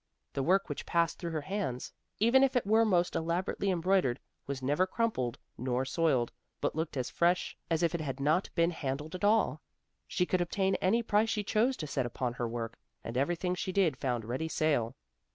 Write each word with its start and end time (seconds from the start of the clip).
The 0.33 0.41
work 0.41 0.67
which 0.67 0.87
passed 0.87 1.19
through 1.19 1.29
her 1.29 1.41
hands, 1.41 1.93
even 2.17 2.43
if 2.43 2.55
it 2.55 2.65
were 2.65 2.83
most 2.83 3.15
elaborately 3.15 3.69
embroidered, 3.69 4.19
was 4.47 4.63
never 4.63 4.87
crumpled 4.87 5.37
nor 5.59 5.85
soiled, 5.85 6.31
but 6.59 6.75
looked 6.75 6.97
as 6.97 7.11
fresh 7.11 7.55
as 7.69 7.83
if 7.83 7.93
it 7.93 8.01
had 8.01 8.19
not 8.19 8.49
been 8.55 8.71
handled 8.71 9.13
at 9.13 9.23
all. 9.23 9.61
She 10.07 10.25
could 10.25 10.41
obtain 10.41 10.73
any 10.81 11.03
price 11.03 11.29
she 11.29 11.43
chose 11.43 11.77
to 11.77 11.85
set 11.85 12.07
upon 12.07 12.33
her 12.33 12.47
work, 12.47 12.79
and 13.03 13.15
everything 13.15 13.53
she 13.53 13.71
did 13.71 13.95
found 13.95 14.25
ready 14.25 14.47
sale. 14.47 14.95